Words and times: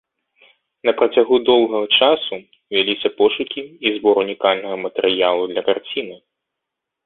На 0.87 0.91
працягу 1.01 1.35
доўгага 1.49 1.87
часу 1.97 2.35
вяліся 2.77 3.09
пошукі 3.21 3.61
і 3.87 3.95
збор 4.01 4.15
унікальнага 4.25 4.75
матэрыялу 4.89 5.43
для 5.57 5.61
карціны. 5.73 6.15